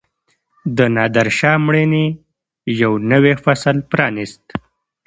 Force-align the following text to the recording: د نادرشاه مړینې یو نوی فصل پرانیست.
د 0.77 0.79
نادرشاه 0.95 1.57
مړینې 1.65 2.05
یو 2.81 2.91
نوی 3.11 3.33
فصل 3.43 3.77
پرانیست. 3.91 4.43